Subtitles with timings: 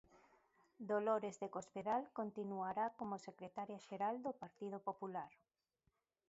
[0.91, 5.31] Dolores de Cospedal continuará como secretaria xeral do Partido Popular.